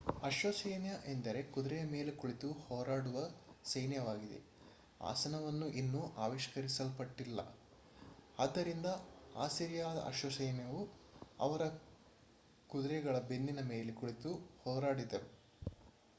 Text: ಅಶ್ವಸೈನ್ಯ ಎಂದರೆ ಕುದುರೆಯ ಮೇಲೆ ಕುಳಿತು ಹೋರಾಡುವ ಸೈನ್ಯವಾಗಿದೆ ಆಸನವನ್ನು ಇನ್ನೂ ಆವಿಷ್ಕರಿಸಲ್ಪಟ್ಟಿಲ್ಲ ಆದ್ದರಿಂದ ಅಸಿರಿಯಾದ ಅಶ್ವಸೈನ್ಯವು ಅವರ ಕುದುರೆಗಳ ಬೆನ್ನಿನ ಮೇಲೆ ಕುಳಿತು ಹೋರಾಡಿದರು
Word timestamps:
ಅಶ್ವಸೈನ್ಯ 0.21 0.91
ಎಂದರೆ 1.05 1.41
ಕುದುರೆಯ 1.51 1.81
ಮೇಲೆ 1.89 2.11
ಕುಳಿತು 2.11 2.51
ಹೋರಾಡುವ 2.61 3.17
ಸೈನ್ಯವಾಗಿದೆ 3.65 4.39
ಆಸನವನ್ನು 5.01 5.67
ಇನ್ನೂ 5.71 6.01
ಆವಿಷ್ಕರಿಸಲ್ಪಟ್ಟಿಲ್ಲ 6.17 7.39
ಆದ್ದರಿಂದ 8.37 8.87
ಅಸಿರಿಯಾದ 9.39 9.99
ಅಶ್ವಸೈನ್ಯವು 10.07 10.81
ಅವರ 11.39 11.65
ಕುದುರೆಗಳ 12.69 13.17
ಬೆನ್ನಿನ 13.29 13.63
ಮೇಲೆ 13.69 13.93
ಕುಳಿತು 13.93 14.33
ಹೋರಾಡಿದರು 14.63 15.29